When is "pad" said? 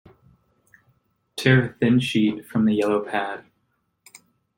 3.05-3.45